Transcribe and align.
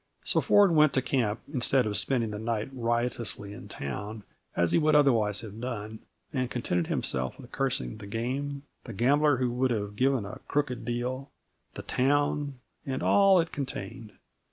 So 0.23 0.41
Ford 0.41 0.73
went 0.73 0.93
to 0.93 1.01
camp, 1.03 1.41
instead 1.53 1.85
of 1.85 1.95
spending 1.95 2.31
the 2.31 2.39
night 2.39 2.71
riotously 2.73 3.53
in 3.53 3.67
town 3.67 4.23
as 4.55 4.71
he 4.71 4.79
would 4.79 4.95
otherwise 4.95 5.41
have 5.41 5.61
done, 5.61 5.99
and 6.33 6.49
contented 6.49 6.87
himself 6.87 7.37
with 7.39 7.51
cursing 7.51 7.97
the 7.97 8.07
game, 8.07 8.63
the 8.85 8.93
gambler 8.93 9.37
who 9.37 9.51
would 9.51 9.69
have 9.69 9.95
given 9.95 10.25
a 10.25 10.39
"crooked 10.47 10.85
deal," 10.85 11.29
the 11.75 11.83
town, 11.83 12.61
and 12.83 13.03
all 13.03 13.39
it 13.39 13.51
contained. 13.51 14.13